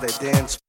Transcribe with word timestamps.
how 0.00 0.06
they 0.06 0.32
dance 0.32 0.59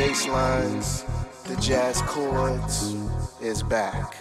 bass 0.00 0.26
lines, 0.26 1.04
the 1.44 1.54
jazz 1.56 2.00
chords 2.02 2.94
is 3.42 3.62
back. 3.62 4.14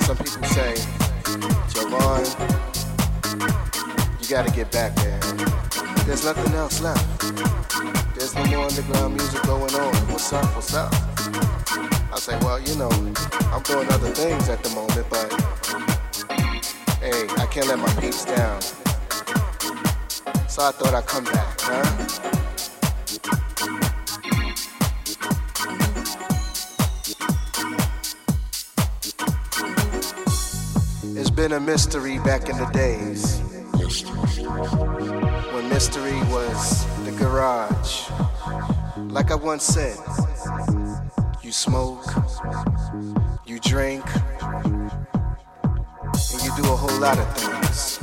Some 0.00 0.16
people 0.16 0.48
say, 0.48 0.74
Javon, 1.70 2.26
you 4.20 4.28
gotta 4.28 4.50
get 4.50 4.72
back 4.72 4.96
there. 4.96 5.20
There's 6.06 6.24
nothing 6.24 6.52
else 6.54 6.80
left. 6.80 7.20
There's 8.16 8.34
no 8.34 8.44
more 8.46 8.66
underground 8.66 9.16
music 9.16 9.42
going 9.44 9.74
on. 9.74 9.94
What's 10.10 10.32
up? 10.32 10.44
What's 10.56 10.74
up? 10.74 10.92
I 12.12 12.16
say, 12.16 12.36
well, 12.40 12.58
you 12.60 12.74
know, 12.74 12.90
I'm 13.52 13.62
doing 13.62 13.88
other 13.92 14.10
things 14.10 14.48
at 14.48 14.62
the 14.64 14.70
moment, 14.70 15.06
but 15.08 15.89
hey, 17.10 17.26
I 17.38 17.46
can't 17.46 17.66
let 17.66 17.78
my 17.78 17.92
peeps 18.00 18.24
down. 18.24 18.60
So 20.48 20.62
I 20.62 20.70
thought 20.70 20.94
I'd 20.94 21.06
come 21.06 21.24
back, 21.24 21.60
huh? 21.60 22.10
It's 31.18 31.30
been 31.30 31.52
a 31.52 31.60
mystery 31.60 32.18
back 32.20 32.48
in 32.48 32.56
the 32.56 32.70
days 32.72 33.40
when 35.52 35.68
mystery 35.68 36.18
was 36.30 36.86
the 37.04 37.12
garage. 37.18 38.08
Like 38.96 39.30
I 39.30 39.34
once 39.34 39.64
said, 39.64 39.98
you 41.42 41.50
smoke, 41.50 42.06
you 43.46 43.58
drink, 43.58 44.04
do 46.62 46.72
a 46.72 46.76
whole 46.76 47.00
lot 47.00 47.18
of 47.18 47.26
things. 47.36 48.00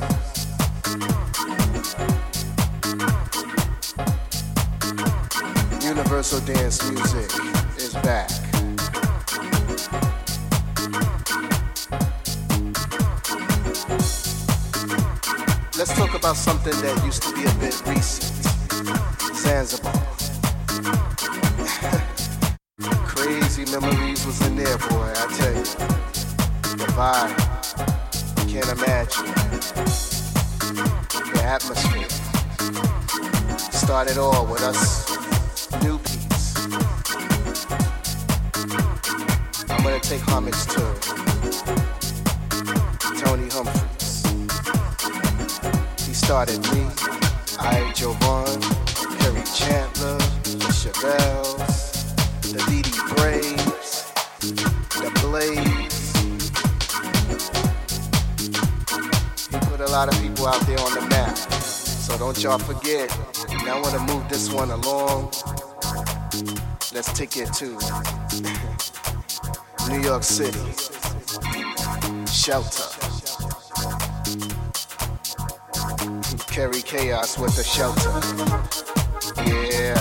Universal 5.84 6.40
dance 6.40 6.88
music 6.90 7.30
is 7.76 7.94
back. 8.02 8.30
Let's 15.76 15.94
talk 15.94 16.14
about 16.14 16.36
something 16.36 16.74
that 16.82 17.02
used 17.04 17.22
to 17.22 17.32
be 17.34 17.44
a 17.44 17.54
bit 17.60 17.80
recent. 17.86 18.34
Zanzibar. 19.36 19.92
Crazy 23.06 23.64
memories 23.70 24.26
was 24.26 24.40
in 24.46 24.56
there, 24.56 24.78
boy, 24.78 25.12
I 25.16 25.26
tell 25.36 25.54
you. 25.54 25.64
The 26.76 26.86
vibe. 26.96 27.57
Can't 28.48 28.66
imagine. 28.80 29.26
The 31.34 31.42
atmosphere. 31.44 32.08
Started 33.70 34.16
all 34.16 34.46
with 34.46 34.62
us 34.62 35.10
new. 35.82 36.00
I'm 39.68 39.82
gonna 39.84 40.00
take 40.00 40.22
homage 40.22 40.64
to 40.74 40.80
Tony 43.20 43.48
Humphries. 43.50 44.22
He 46.06 46.14
started 46.14 46.60
me. 46.72 46.86
I, 47.60 47.92
Jovan, 47.94 48.62
Kerri 49.18 49.44
Chandler, 49.54 50.16
the 50.42 50.72
Chevelles, 50.72 52.14
the 52.40 52.58
Dee 52.66 52.82
Braves, 53.14 54.10
the 54.40 55.10
Blaze. 55.20 55.67
Lot 59.98 60.14
of 60.14 60.22
people 60.22 60.46
out 60.46 60.60
there 60.60 60.78
on 60.78 60.94
the 60.94 61.00
map. 61.10 61.36
So 61.36 62.16
don't 62.16 62.40
y'all 62.40 62.60
forget. 62.60 63.10
Now 63.64 63.78
I 63.78 63.80
want 63.80 63.94
to 63.94 64.14
move 64.14 64.28
this 64.28 64.48
one 64.52 64.70
along. 64.70 65.32
Let's 66.94 67.12
take 67.14 67.36
it 67.36 67.52
to 67.54 67.66
New 69.90 70.00
York 70.00 70.22
City. 70.22 70.60
Shelter. 72.30 72.88
carry 76.46 76.80
chaos 76.82 77.36
with 77.36 77.58
a 77.58 77.64
shelter. 77.64 78.20
Yeah, 79.50 79.96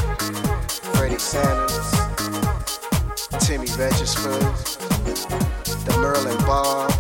Freddie 0.93 1.17
Sanders, 1.17 1.91
Timmy 3.47 3.67
Regisford, 3.75 4.43
the 5.87 5.97
Merlin 5.99 6.37
Bobb. 6.45 6.93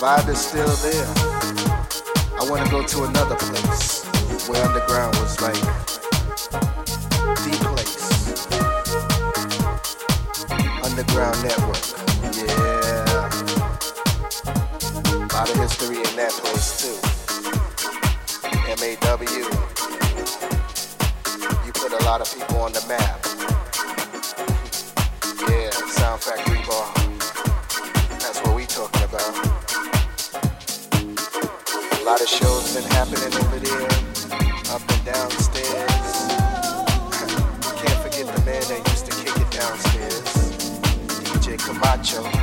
Vibe 0.00 0.30
is 0.30 0.40
still 0.40 0.66
there. 0.80 1.06
I 2.40 2.48
wanna 2.48 2.70
go 2.70 2.82
to 2.82 3.04
another 3.04 3.36
place 3.36 4.02
where 4.48 4.64
underground 4.64 5.14
was 5.16 5.38
like 5.42 5.60
the 7.44 7.52
place. 7.68 8.00
Underground 10.82 11.36
Network. 11.44 11.84
Yeah. 12.32 13.28
A 15.12 15.28
lot 15.34 15.50
of 15.50 15.56
history 15.56 15.98
in 15.98 16.16
that 16.16 16.32
place 16.40 16.80
too. 16.80 16.96
MAW. 18.80 19.36
You 21.66 21.72
put 21.74 21.92
a 21.92 22.02
lot 22.06 22.22
of 22.22 22.34
people 22.34 22.56
on 22.62 22.72
the 22.72 22.82
map. 22.88 23.20
Yeah, 25.46 25.70
Sound 25.90 26.22
Factory 26.22 26.62
Bar. 26.66 26.88
That's 28.18 28.40
what 28.40 28.56
we 28.56 28.64
talking 28.64 29.02
about. 29.02 29.59
A 32.10 32.14
lot 32.14 32.22
of 32.22 32.28
shows 32.28 32.74
been 32.74 32.82
happening 32.90 33.32
over 33.38 33.60
there, 33.60 33.86
up 34.74 34.82
and 34.90 35.04
downstairs. 35.04 36.26
Can't 37.78 38.02
forget 38.02 38.26
the 38.26 38.42
man 38.44 38.62
that 38.66 38.82
used 38.90 39.06
to 39.06 39.12
kick 39.12 39.36
it 39.36 39.50
downstairs, 39.52 40.60
DJ 41.22 41.56
Camacho. 41.56 42.39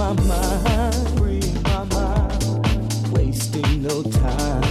My 0.00 0.14
mind, 0.22 1.20
my 1.64 1.84
mind, 1.84 3.12
wasting 3.12 3.82
no 3.82 4.02
time, 4.02 4.69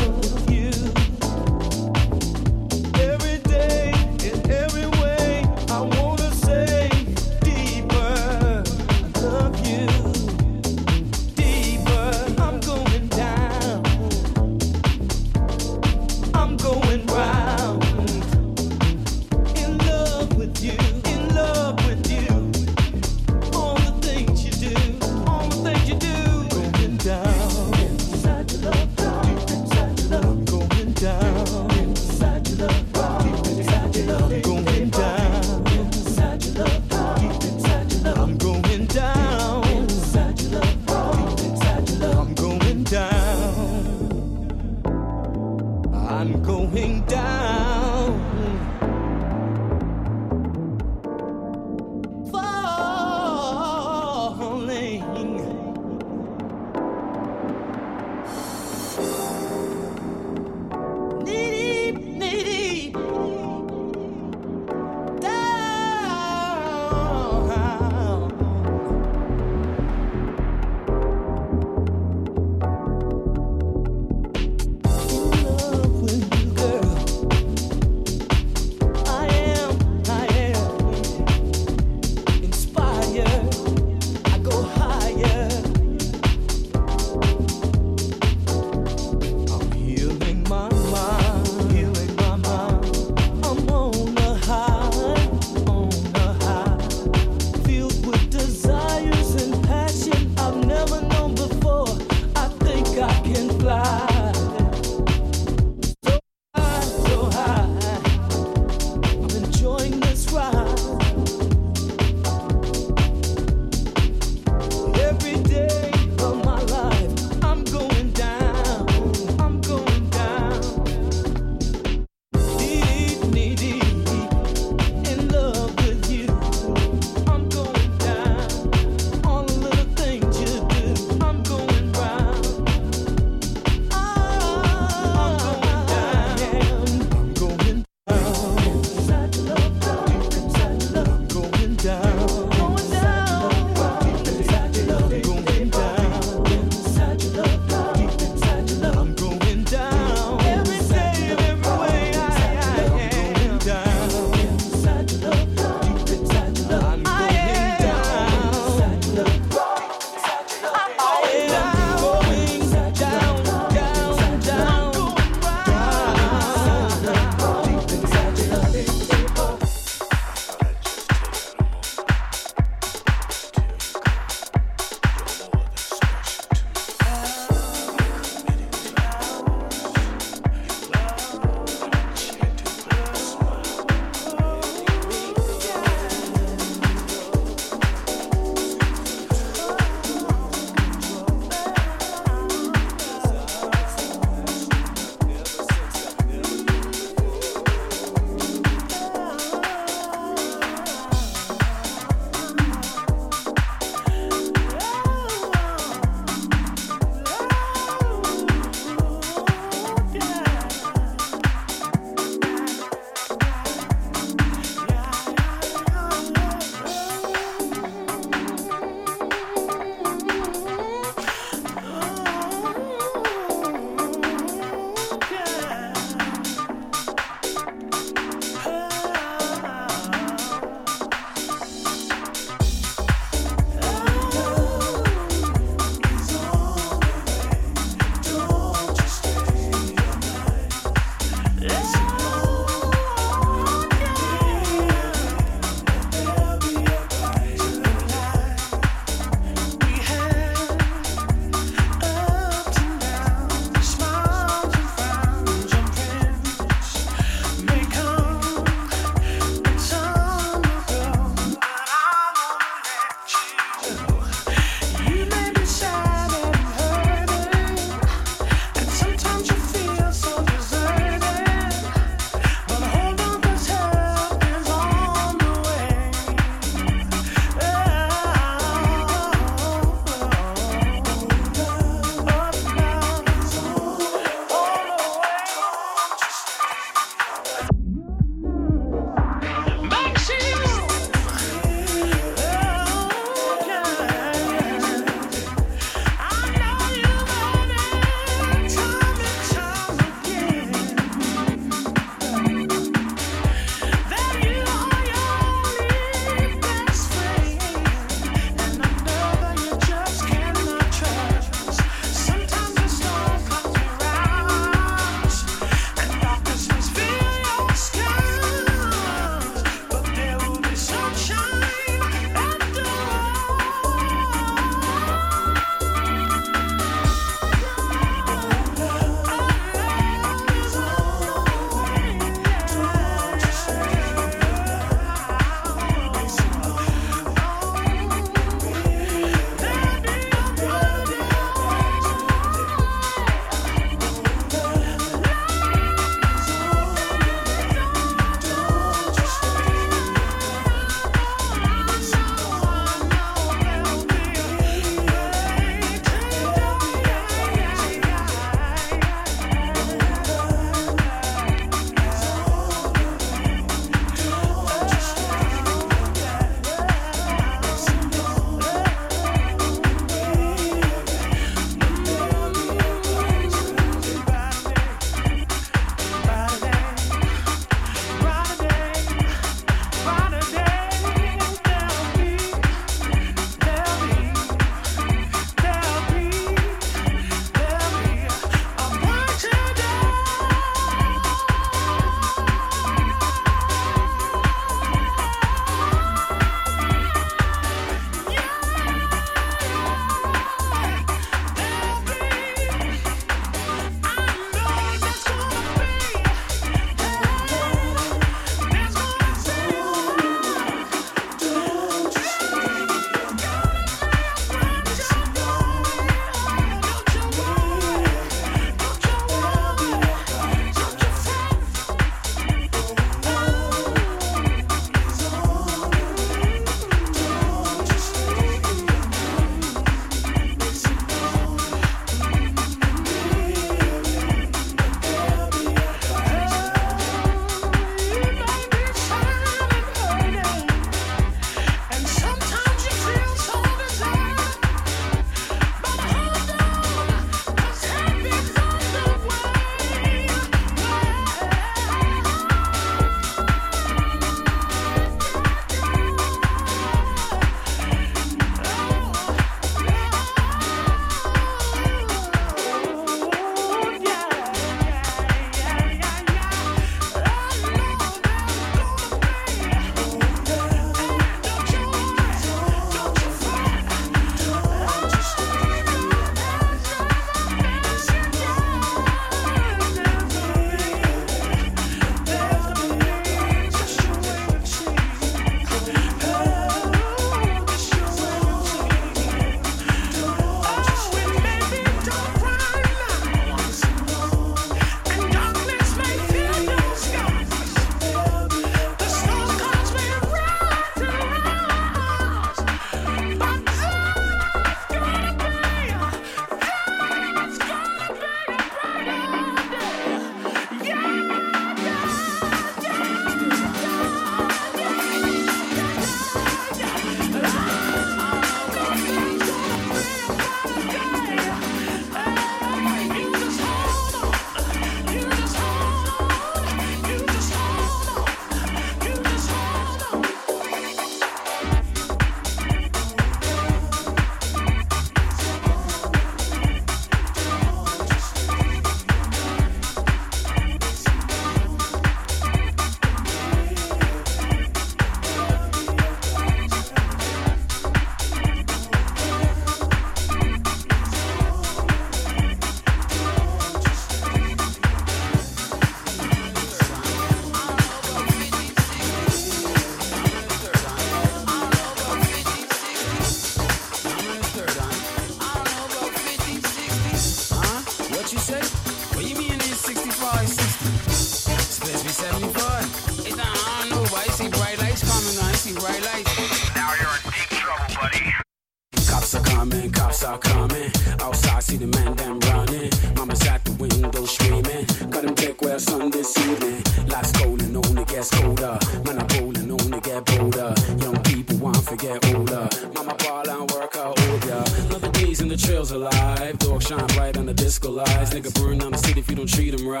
Outside 580.11 580.41
coming, 580.41 580.91
outside 581.21 581.63
see 581.63 581.77
the 581.77 581.87
man 581.87 582.13
them 582.15 582.37
running. 582.41 582.91
Mama's 583.15 583.47
at 583.47 583.63
the 583.63 583.71
window 583.79 584.25
screaming. 584.25 584.85
Got 585.09 585.23
him 585.23 585.33
back 585.35 585.61
where 585.61 585.79
sun 585.79 586.11
this 586.11 586.37
evening. 586.37 586.83
Life's 587.07 587.31
cold 587.31 587.61
and 587.61 587.77
only 587.77 588.03
gets 588.03 588.29
colder. 588.29 588.77
Man, 589.05 589.19
I'm 589.19 589.55
and 589.55 589.71
only 589.71 590.01
get 590.01 590.25
bolder. 590.25 590.75
Young 590.99 591.15
people 591.23 591.55
want 591.59 591.87
to 591.87 591.95
get 591.95 592.19
older. 592.35 592.67
Mama 592.93 593.15
ball 593.23 593.49
and 593.49 593.71
work 593.71 593.95
out 593.95 594.19
older. 594.27 594.63
Another 594.89 595.11
days 595.11 595.39
in 595.39 595.47
the 595.47 595.55
trails 595.55 595.91
alive. 595.91 596.59
Dog 596.59 596.83
shine 596.83 597.07
bright 597.15 597.37
on 597.37 597.45
the 597.45 597.53
disco 597.53 597.89
lights. 597.89 598.33
Nigga 598.33 598.53
burn 598.59 598.79
down 598.79 598.91
the 598.91 598.97
city 598.97 599.21
if 599.21 599.29
you 599.29 599.37
don't 599.37 599.47
treat 599.47 599.73
him 599.73 599.87
right 599.87 600.00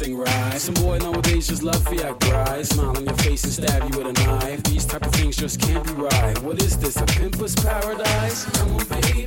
right. 0.00 0.58
Some 0.58 0.74
boy 0.74 0.98
nowadays 0.98 1.48
just 1.48 1.62
love 1.62 1.82
for 1.84 1.94
your 1.94 2.14
cry. 2.14 2.62
Smile 2.62 2.96
on 2.96 3.04
your 3.04 3.16
face 3.18 3.44
and 3.44 3.52
stab 3.52 3.92
you 3.92 3.98
with 3.98 4.06
a 4.08 4.26
knife. 4.26 4.62
These 4.64 4.86
type 4.86 5.04
of 5.04 5.12
things 5.12 5.36
just 5.36 5.60
can't 5.60 5.84
be 5.84 5.92
right. 5.92 6.38
What 6.42 6.62
is 6.62 6.78
this, 6.78 6.96
a 6.96 7.04
pimpus 7.06 7.54
paradise? 7.56 8.44
Come 8.44 8.72
on, 8.72 8.84
baby, 8.88 9.26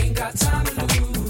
ain't 0.00 0.16
got 0.16 0.34
time 0.36 0.66
to 0.66 1.00
lose. 1.00 1.23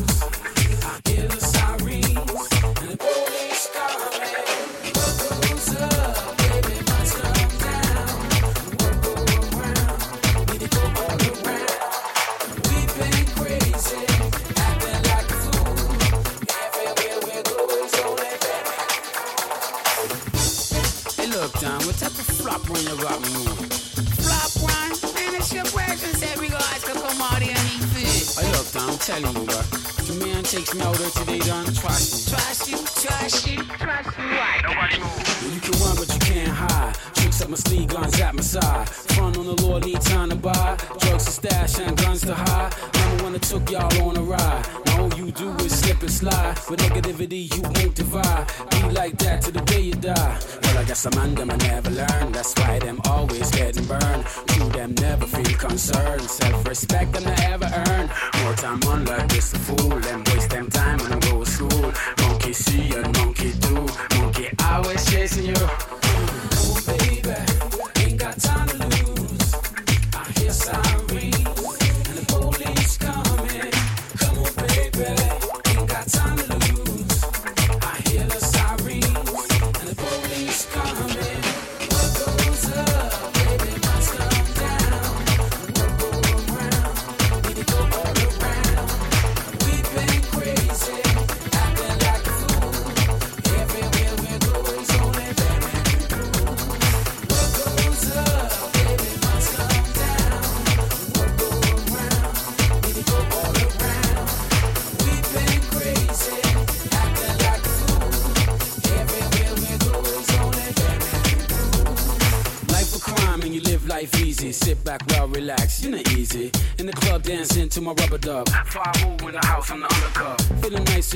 With 46.70 46.80
negativity, 46.80 47.54
you 47.54 47.62
won't 47.62 47.94
divide. 47.94 48.46
Be 48.70 48.82
like 48.94 49.18
that 49.18 49.42
till 49.42 49.52
the 49.52 49.60
day 49.60 49.80
you 49.80 49.92
die. 49.92 50.38
Well, 50.62 50.78
I 50.78 50.84
guess 50.84 51.04
I'm 51.04 51.18
under 51.18 51.44
my 51.44 51.56
never 51.56 51.90
lie. 51.90 52.03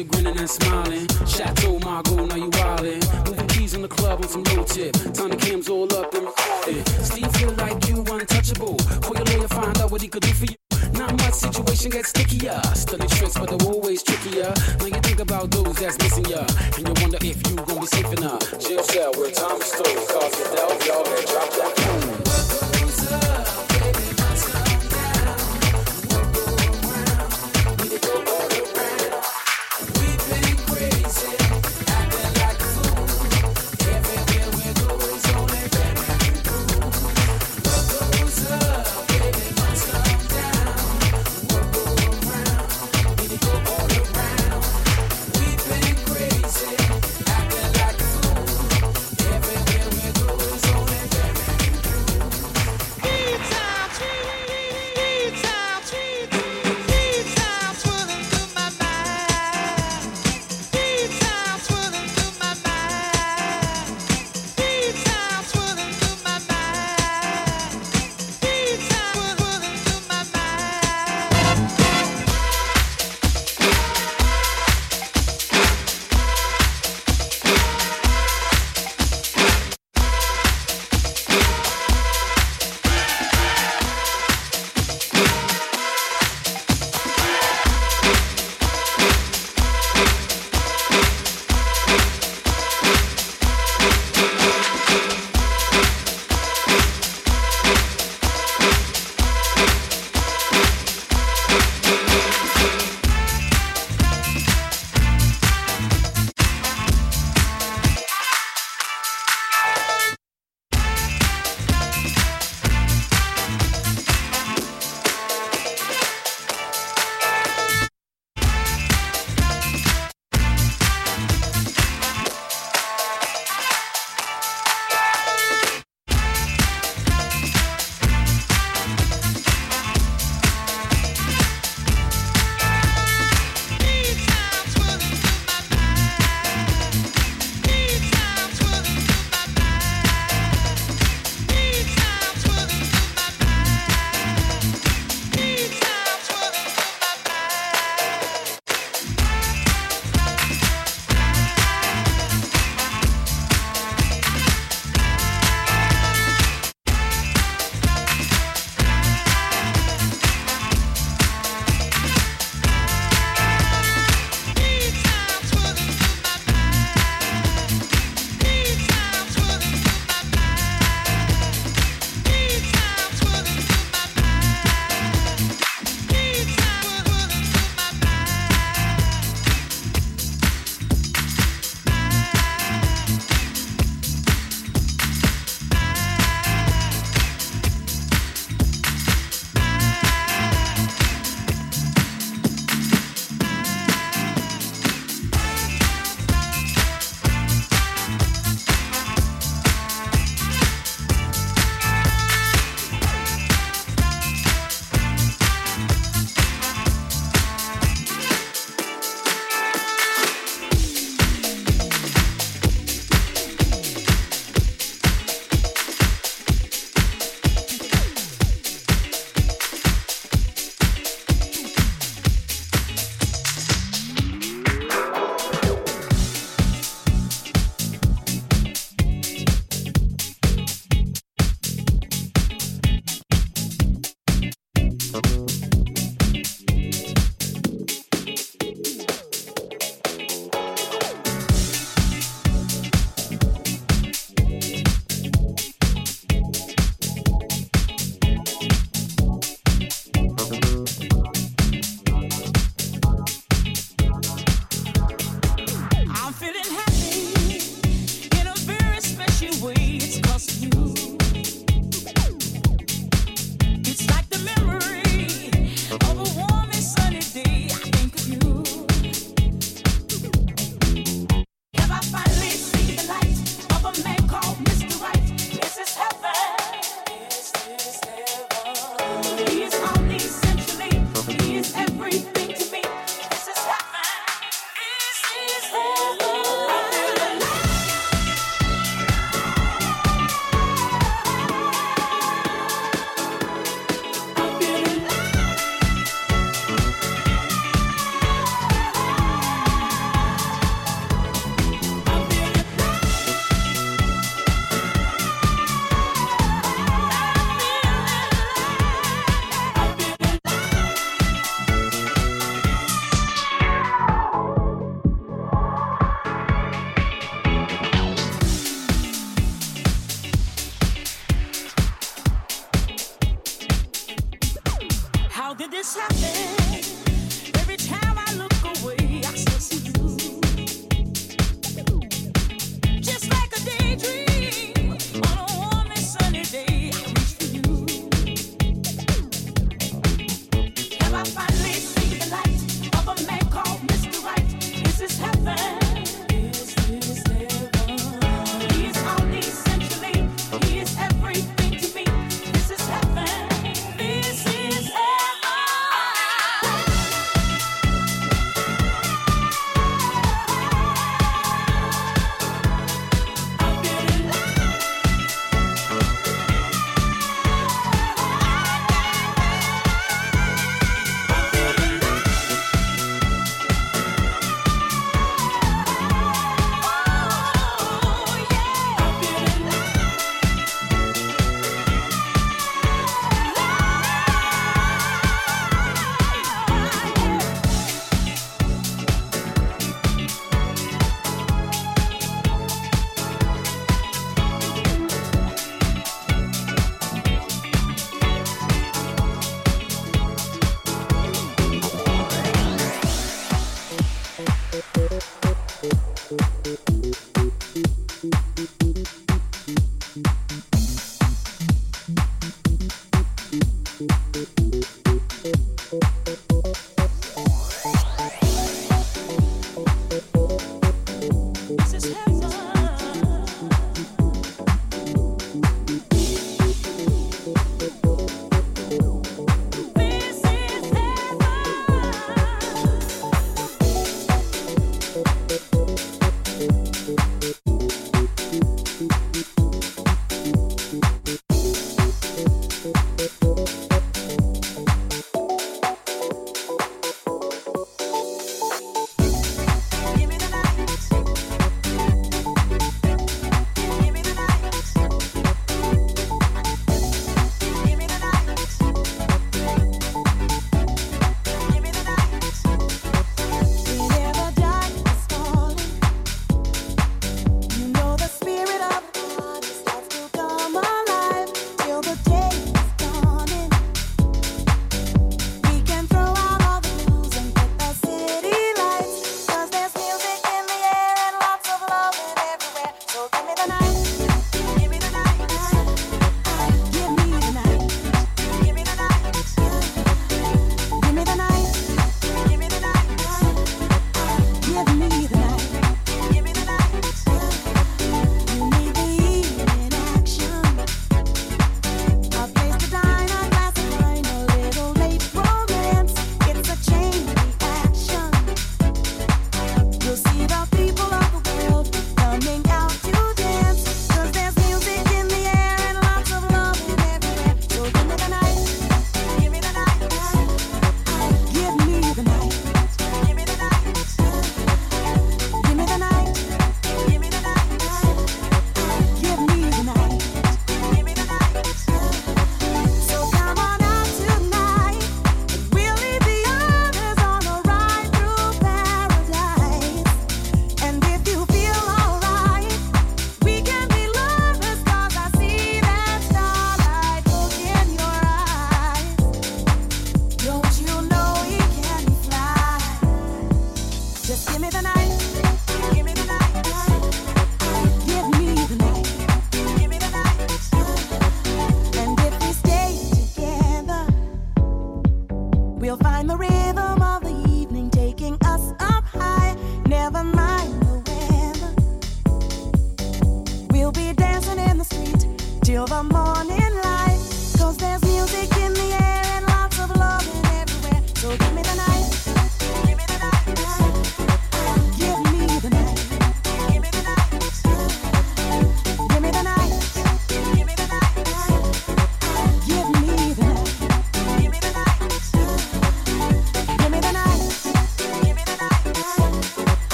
grinning 0.00 0.38
and 0.38 0.48
smiling. 0.48 1.06
Chateau 1.26 1.71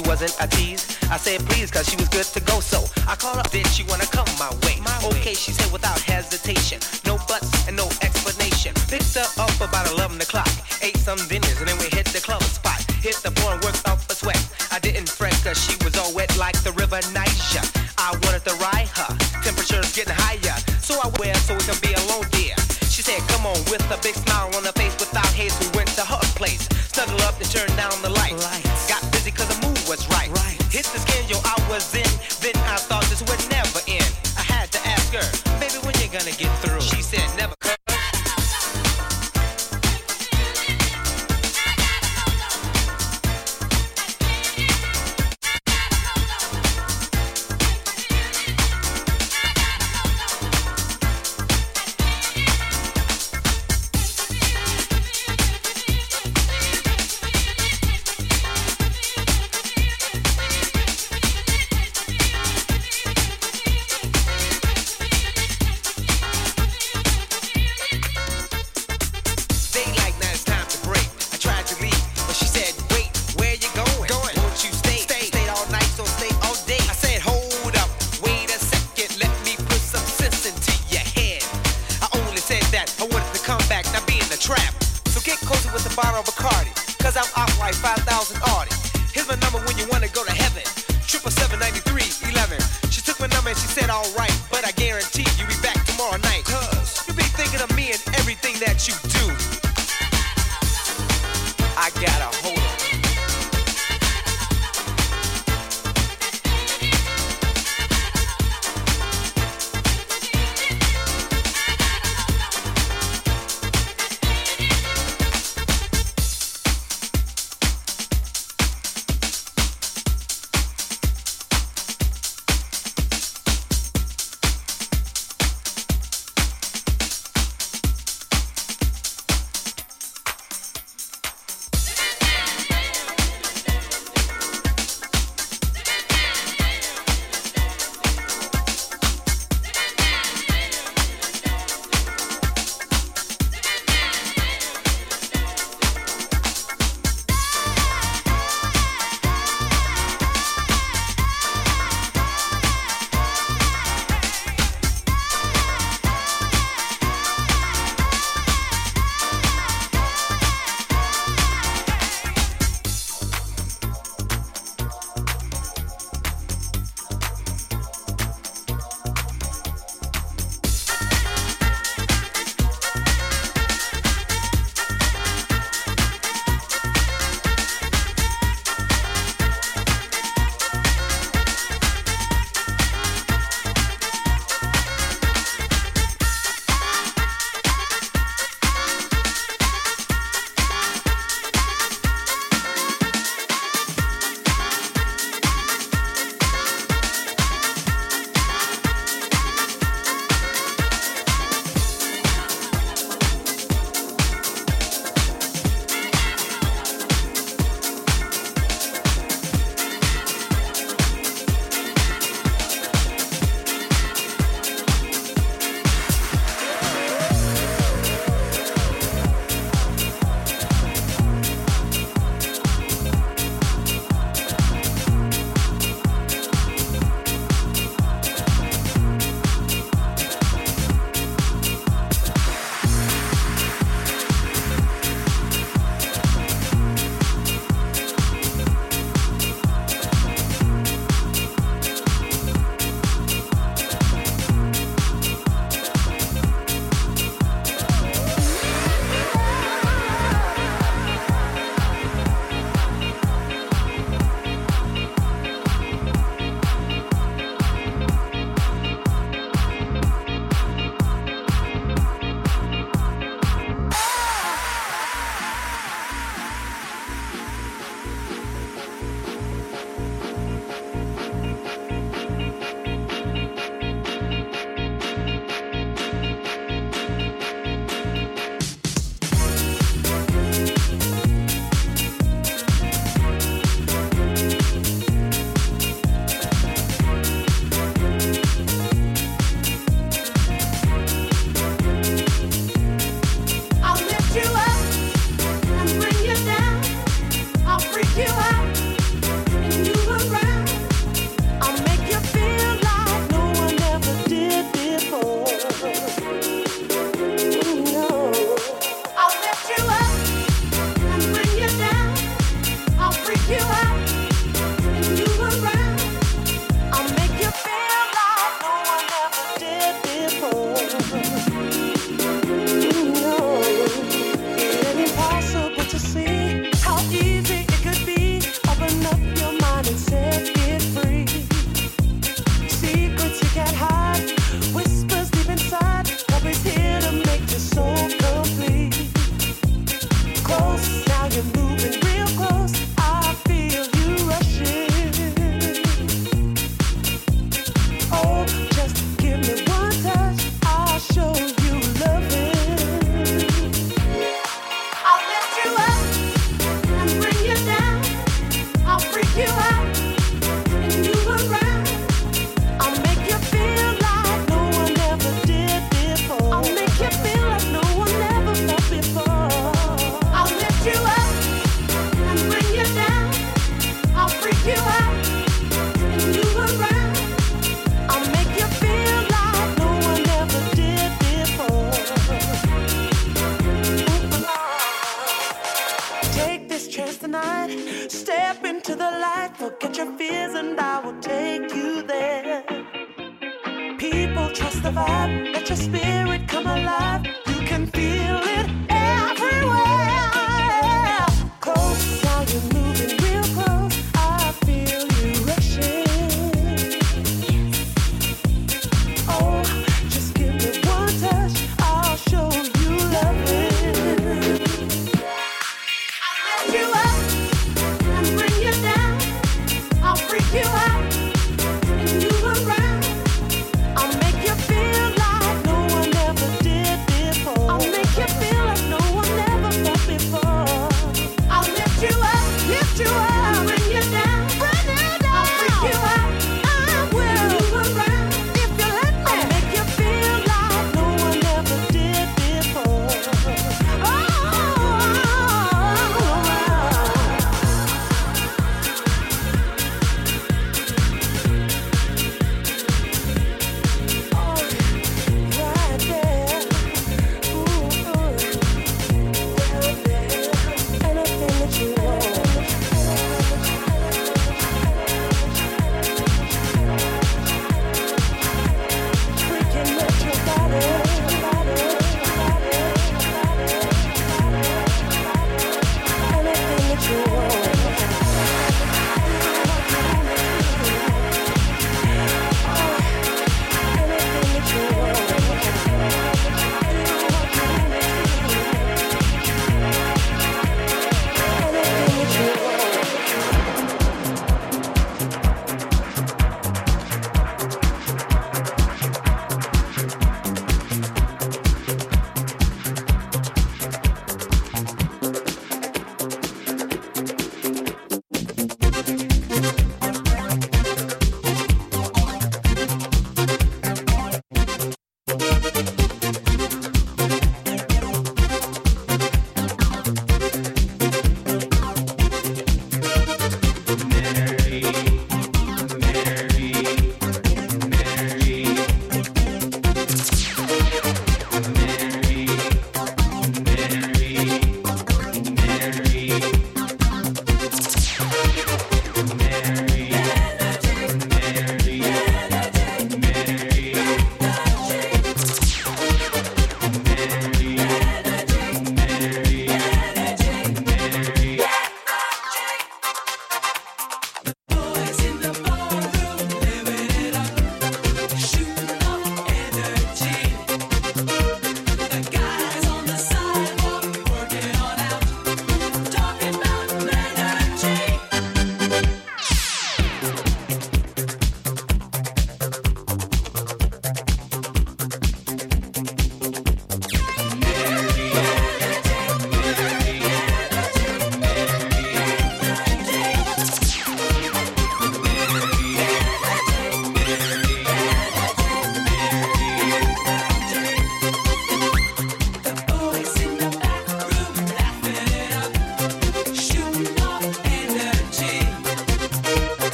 she 0.00 0.08
wasn't 0.08 0.34
a 0.40 0.46
tease. 0.48 0.86
I 1.10 1.16
said 1.16 1.44
please, 1.46 1.70
cause 1.70 1.88
she 1.88 1.96
was 1.96 2.08
good 2.08 2.24